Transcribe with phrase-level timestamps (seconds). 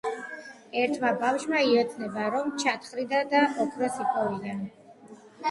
[0.83, 4.59] ერთმა ბავშვმა იოცნება, რომ ჩათხრიდა და ოქროს იპოვიდა.